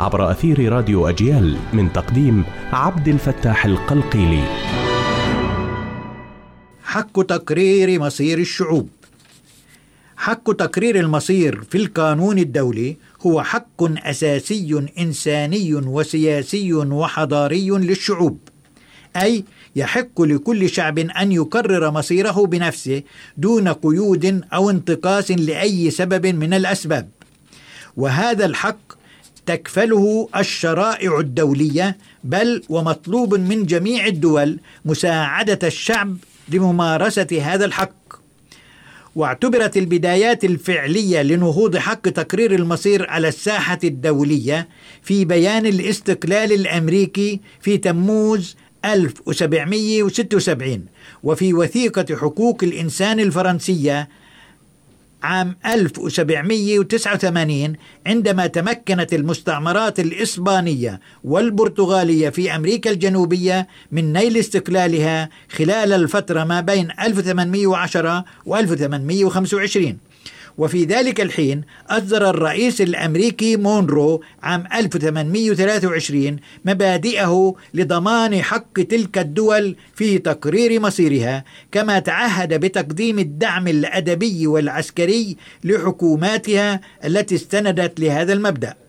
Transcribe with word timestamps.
عبر 0.00 0.30
أثير 0.30 0.72
راديو 0.72 1.08
أجيال 1.08 1.56
من 1.72 1.92
تقديم 1.92 2.44
عبد 2.72 3.08
الفتاح 3.08 3.66
القلقيلي. 3.66 4.44
حق 6.84 7.22
تقرير 7.22 8.00
مصير 8.00 8.38
الشعوب. 8.38 8.88
حق 10.16 10.52
تقرير 10.52 11.00
المصير 11.00 11.62
في 11.70 11.78
القانون 11.78 12.38
الدولي 12.38 12.96
هو 13.26 13.42
حق 13.42 13.82
أساسي 13.82 14.86
إنساني 14.98 15.74
وسياسي 15.74 16.74
وحضاري 16.74 17.70
للشعوب. 17.70 18.38
أي 19.16 19.44
يحق 19.76 20.22
لكل 20.22 20.68
شعب 20.70 20.98
أن 20.98 21.32
يقرر 21.32 21.90
مصيره 21.90 22.46
بنفسه 22.46 23.02
دون 23.36 23.68
قيود 23.68 24.42
أو 24.52 24.70
انتقاص 24.70 25.30
لأي 25.30 25.90
سبب 25.90 26.26
من 26.26 26.54
الأسباب. 26.54 27.08
وهذا 27.96 28.46
الحق 28.46 28.95
تكفله 29.46 30.28
الشرائع 30.36 31.18
الدولية 31.20 31.96
بل 32.24 32.62
ومطلوب 32.68 33.34
من 33.34 33.66
جميع 33.66 34.06
الدول 34.06 34.58
مساعدة 34.84 35.58
الشعب 35.68 36.16
لممارسة 36.48 37.38
هذا 37.42 37.64
الحق. 37.64 37.92
واعتبرت 39.16 39.76
البدايات 39.76 40.44
الفعلية 40.44 41.22
لنهوض 41.22 41.76
حق 41.76 42.00
تقرير 42.00 42.54
المصير 42.54 43.10
على 43.10 43.28
الساحة 43.28 43.78
الدولية 43.84 44.68
في 45.02 45.24
بيان 45.24 45.66
الاستقلال 45.66 46.52
الأمريكي 46.52 47.40
في 47.60 47.78
تموز 47.78 48.56
1776 48.84 50.84
وفي 51.22 51.54
وثيقة 51.54 52.16
حقوق 52.16 52.64
الإنسان 52.64 53.20
الفرنسية 53.20 54.08
عام 55.22 55.56
1789 55.66 57.76
عندما 58.06 58.46
تمكنت 58.46 59.14
المستعمرات 59.14 60.00
الإسبانية 60.00 61.00
والبرتغالية 61.24 62.28
في 62.28 62.56
أمريكا 62.56 62.90
الجنوبية 62.90 63.68
من 63.92 64.12
نيل 64.12 64.36
استقلالها 64.36 65.28
خلال 65.50 65.92
الفترة 65.92 66.44
ما 66.44 66.60
بين 66.60 66.88
1810 67.00 68.24
و 68.46 68.56
1825 68.56 69.98
وفي 70.58 70.84
ذلك 70.84 71.20
الحين 71.20 71.62
أصدر 71.88 72.30
الرئيس 72.30 72.80
الأمريكي 72.80 73.56
مونرو 73.56 74.22
عام 74.42 74.64
1823 74.74 76.36
مبادئه 76.64 77.54
لضمان 77.74 78.42
حق 78.42 78.72
تلك 78.72 79.18
الدول 79.18 79.76
في 79.94 80.18
تقرير 80.18 80.80
مصيرها 80.80 81.44
كما 81.72 81.98
تعهد 81.98 82.54
بتقديم 82.54 83.18
الدعم 83.18 83.68
الأدبي 83.68 84.46
والعسكري 84.46 85.36
لحكوماتها 85.64 86.80
التي 87.04 87.34
استندت 87.34 88.00
لهذا 88.00 88.32
المبدأ. 88.32 88.85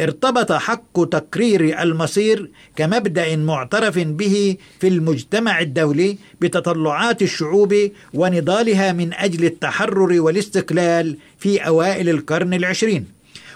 ارتبط 0.00 0.52
حق 0.52 1.04
تقرير 1.04 1.82
المصير 1.82 2.50
كمبدأ 2.76 3.36
معترف 3.36 3.98
به 3.98 4.56
في 4.80 4.88
المجتمع 4.88 5.60
الدولي 5.60 6.18
بتطلعات 6.40 7.22
الشعوب 7.22 7.90
ونضالها 8.14 8.92
من 8.92 9.14
أجل 9.14 9.44
التحرر 9.44 10.20
والاستقلال 10.20 11.16
في 11.38 11.58
أوائل 11.58 12.08
القرن 12.08 12.54
العشرين. 12.54 13.06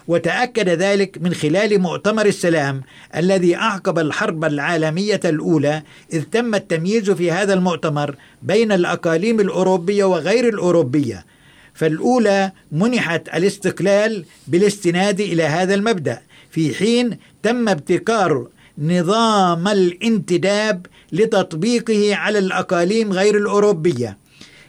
وتأكد 0.09 0.69
ذلك 0.69 1.19
من 1.21 1.35
خلال 1.35 1.81
مؤتمر 1.81 2.27
السلام 2.27 2.83
الذي 3.17 3.57
أعقب 3.57 3.99
الحرب 3.99 4.45
العالمية 4.45 5.21
الأولى 5.25 5.83
إذ 6.13 6.23
تم 6.23 6.55
التمييز 6.55 7.11
في 7.11 7.33
هذا 7.33 7.55
المؤتمر 7.55 8.17
بين 8.43 8.73
الأقاليم 8.73 9.41
الأوروبية 9.41 10.05
وغير 10.05 10.49
الأوروبية. 10.49 11.27
فالأولى 11.75 12.53
منحت 12.73 13.29
الاستقلال 13.29 14.25
بالاستناد 14.47 15.21
إلى 15.21 15.43
هذا 15.43 15.75
المبدأ. 15.75 16.28
في 16.51 16.75
حين 16.75 17.19
تم 17.43 17.69
ابتكار 17.69 18.49
نظام 18.79 19.69
الانتداب 19.69 20.87
لتطبيقه 21.13 22.17
على 22.17 22.39
الأقاليم 22.39 23.13
غير 23.13 23.37
الأوروبية 23.37 24.19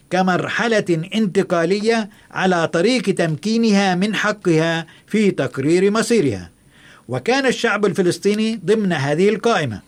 كمرحلة 0.10 1.08
انتقالية 1.16 2.10
على 2.32 2.68
طريق 2.68 3.02
تمكينها 3.02 3.96
من 3.96 4.16
حقها 4.16 4.86
في 5.08 5.32
تقرير 5.32 5.92
مصيرها. 5.92 6.50
وكان 7.08 7.46
الشعب 7.46 7.86
الفلسطيني 7.86 8.60
ضمن 8.66 8.94
هذه 8.94 9.30
القائمة. 9.30 9.82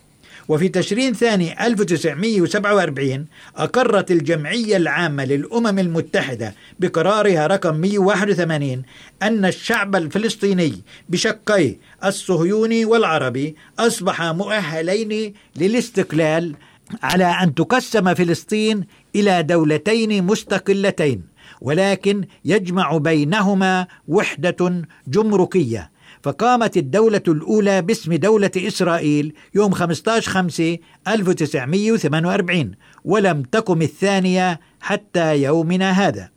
وفي 0.52 0.68
تشرين 0.68 1.12
ثاني 1.14 1.66
1947 1.66 3.26
أقرت 3.56 4.10
الجمعية 4.10 4.76
العامة 4.76 5.24
للأمم 5.24 5.78
المتحدة 5.78 6.54
بقرارها 6.80 7.46
رقم 7.46 7.74
181 7.76 8.82
أن 9.22 9.44
الشعب 9.44 9.96
الفلسطيني 9.96 10.82
بشقيه 11.08 11.78
الصهيوني 12.04 12.84
والعربي 12.84 13.56
أصبح 13.78 14.22
مؤهلين 14.22 15.34
للاستقلال 15.56 16.54
على 17.02 17.24
أن 17.24 17.54
تقسم 17.54 18.14
فلسطين 18.14 18.84
إلى 19.16 19.42
دولتين 19.42 20.24
مستقلتين 20.24 21.22
ولكن 21.60 22.24
يجمع 22.44 22.96
بينهما 22.96 23.86
وحدة 24.08 24.82
جمركية. 25.08 25.90
فقامت 26.22 26.76
الدولة 26.76 27.22
الأولى 27.28 27.82
باسم 27.82 28.14
دولة 28.14 28.50
إسرائيل 28.56 29.34
يوم 29.54 29.72
15 29.72 30.30
5 30.30 30.78
1948 31.08 32.72
ولم 33.04 33.42
تقم 33.42 33.82
الثانية 33.82 34.60
حتى 34.80 35.42
يومنا 35.42 35.90
هذا. 35.90 36.28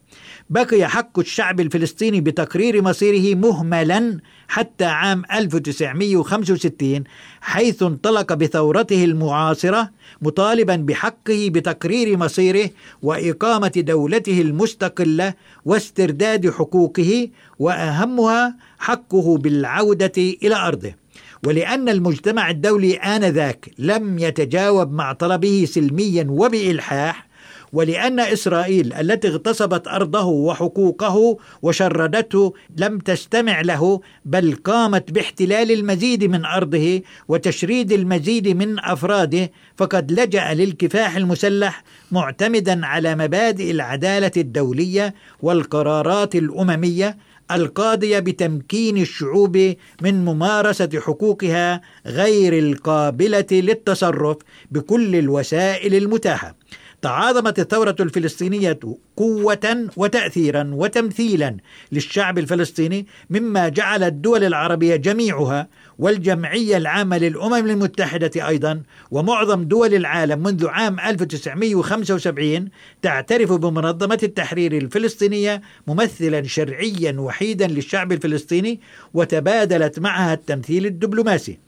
بقي 0.50 0.88
حق 0.88 1.20
الشعب 1.20 1.60
الفلسطيني 1.60 2.22
بتقرير 2.22 2.82
مصيره 2.82 3.36
مهملا 3.36 4.20
حتى 4.48 4.86
عام 4.86 5.24
1965 5.34 7.04
حيث 7.42 7.84
انطلق 7.84 8.34
بثورته 8.34 9.06
المعاصرة 9.06 9.90
مطالبا 10.22 10.76
بحقه 10.76 11.50
بتقرير 11.52 12.18
مصيره 12.18 12.70
وإقامة 13.02 13.72
دولته 13.76 14.42
المستقلة 14.42 15.34
واسترداد 15.66 16.50
حقوقه 16.50 17.30
وأهمها 17.60 18.56
حقه 18.80 19.38
بالعودة 19.38 20.14
إلى 20.18 20.56
أرضه. 20.56 20.94
ولأن 21.46 21.90
المجتمع 21.90 22.50
الدولي 22.50 22.94
آنذاك 22.94 23.70
لم 23.80 24.20
يتجاوب 24.20 24.94
مع 24.94 25.14
طلبه 25.14 25.66
سلميا 25.70 26.26
وبإلحاح 26.30 27.28
ولأن 27.74 28.20
إسرائيل 28.20 28.94
التي 28.94 29.28
اغتصبت 29.28 29.88
أرضه 29.88 30.26
وحقوقه 30.26 31.38
وشردته 31.62 32.54
لم 32.78 33.00
تستمع 33.00 33.62
له 33.62 34.02
بل 34.26 34.56
قامت 34.56 35.12
باحتلال 35.12 35.72
المزيد 35.72 36.24
من 36.24 36.46
أرضه 36.46 37.02
وتشريد 37.28 37.92
المزيد 37.92 38.48
من 38.48 38.80
أفراده 38.80 39.52
فقد 39.78 40.12
لجأ 40.12 40.54
للكفاح 40.54 41.16
المسلح 41.16 41.84
معتمدا 42.12 42.86
على 42.86 43.16
مبادئ 43.16 43.72
العدالة 43.72 44.32
الدولية 44.38 45.14
والقرارات 45.42 46.36
الأممية 46.36 47.18
القاضية 47.52 48.20
بتمكين 48.20 48.98
الشعوب 48.98 49.74
من 50.02 50.26
ممارسة 50.26 50.90
حقوقها 50.96 51.82
غير 52.06 52.60
القابلة 52.60 53.46
للتصرف 53.52 54.38
بكل 54.72 55.16
الوسائل 55.16 55.96
المتاحة. 55.96 56.56
تعاظمت 57.06 57.60
الثورة 57.60 57.96
الفلسطينية 58.00 58.80
قوة 59.18 59.90
وتأثيرا 59.98 60.70
وتمثيلا 60.74 61.58
للشعب 61.92 62.38
الفلسطيني 62.38 63.08
مما 63.30 63.70
جعل 63.70 64.04
الدول 64.04 64.44
العربية 64.44 64.96
جميعها 64.96 65.68
والجمعية 66.00 66.78
العامة 66.78 67.18
للأمم 67.18 67.54
المتحدة 67.54 68.48
أيضا 68.48 68.82
ومعظم 69.12 69.64
دول 69.64 69.94
العالم 69.94 70.44
منذ 70.44 70.68
عام 70.68 71.00
1975 71.00 72.70
تعترف 73.02 73.52
بمنظمة 73.52 74.20
التحرير 74.24 74.78
الفلسطينية 74.78 75.62
ممثلا 75.88 76.44
شرعيا 76.44 77.16
وحيدا 77.20 77.68
للشعب 77.68 78.12
الفلسطيني 78.12 78.80
وتبادلت 79.14 80.00
معها 80.00 80.34
التمثيل 80.34 80.86
الدبلوماسي. 80.86 81.60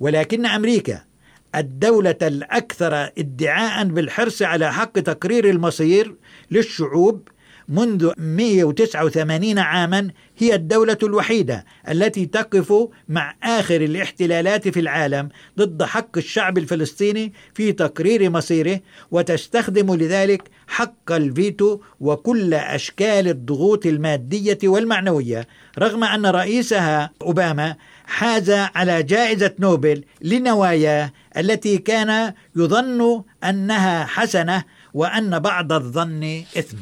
ولكن 0.00 0.46
أمريكا 0.46 1.11
الدولة 1.54 2.16
الأكثر 2.22 2.94
ادعاء 3.18 3.84
بالحرص 3.84 4.42
على 4.42 4.72
حق 4.72 4.92
تقرير 4.92 5.50
المصير 5.50 6.14
للشعوب 6.50 7.28
منذ 7.72 8.10
189 8.18 9.58
عاما 9.58 10.10
هي 10.38 10.54
الدولة 10.54 10.98
الوحيدة 11.02 11.64
التي 11.88 12.26
تقف 12.26 12.74
مع 13.08 13.34
آخر 13.42 13.80
الاحتلالات 13.80 14.68
في 14.68 14.80
العالم 14.80 15.28
ضد 15.58 15.82
حق 15.82 16.18
الشعب 16.18 16.58
الفلسطيني 16.58 17.32
في 17.54 17.72
تقرير 17.72 18.30
مصيره 18.30 18.80
وتستخدم 19.10 19.94
لذلك 19.94 20.42
حق 20.66 21.12
الفيتو 21.12 21.80
وكل 22.00 22.54
أشكال 22.54 23.28
الضغوط 23.28 23.86
المادية 23.86 24.58
والمعنوية 24.64 25.46
رغم 25.78 26.04
أن 26.04 26.26
رئيسها 26.26 27.10
أوباما 27.22 27.76
حاز 28.06 28.50
على 28.50 29.02
جائزة 29.02 29.52
نوبل 29.58 30.04
لنواياه 30.20 31.12
التي 31.36 31.78
كان 31.78 32.34
يظن 32.56 33.22
أنها 33.44 34.04
حسنة 34.04 34.64
وأن 34.94 35.38
بعض 35.38 35.72
الظن 35.72 36.42
إثم. 36.58 36.76